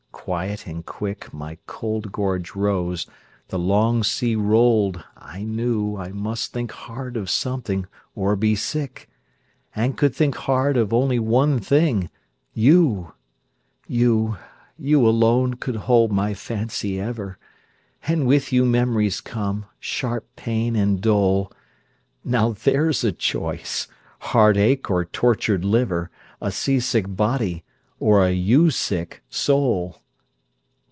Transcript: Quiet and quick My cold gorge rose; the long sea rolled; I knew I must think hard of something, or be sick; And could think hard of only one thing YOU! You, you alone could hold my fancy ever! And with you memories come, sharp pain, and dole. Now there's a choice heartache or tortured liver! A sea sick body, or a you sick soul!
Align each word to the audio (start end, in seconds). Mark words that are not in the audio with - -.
Quiet 0.23 0.67
and 0.67 0.85
quick 0.85 1.33
My 1.33 1.57
cold 1.65 2.11
gorge 2.11 2.53
rose; 2.55 3.07
the 3.47 3.57
long 3.57 4.03
sea 4.03 4.35
rolled; 4.35 5.03
I 5.17 5.41
knew 5.43 5.97
I 5.97 6.11
must 6.11 6.53
think 6.53 6.71
hard 6.71 7.17
of 7.17 7.27
something, 7.27 7.87
or 8.13 8.35
be 8.35 8.53
sick; 8.55 9.09
And 9.75 9.97
could 9.97 10.13
think 10.15 10.35
hard 10.35 10.77
of 10.77 10.93
only 10.93 11.17
one 11.17 11.57
thing 11.59 12.11
YOU! 12.53 13.13
You, 13.87 14.37
you 14.77 15.05
alone 15.07 15.55
could 15.55 15.75
hold 15.77 16.11
my 16.11 16.35
fancy 16.35 16.99
ever! 16.99 17.39
And 18.07 18.27
with 18.27 18.53
you 18.53 18.63
memories 18.63 19.21
come, 19.21 19.65
sharp 19.79 20.27
pain, 20.35 20.75
and 20.75 21.01
dole. 21.01 21.51
Now 22.23 22.51
there's 22.51 23.03
a 23.03 23.11
choice 23.11 23.87
heartache 24.19 24.89
or 24.91 25.03
tortured 25.03 25.65
liver! 25.65 26.11
A 26.39 26.51
sea 26.51 26.79
sick 26.79 27.05
body, 27.13 27.63
or 27.99 28.23
a 28.23 28.31
you 28.31 28.69
sick 28.69 29.23
soul! 29.27 29.97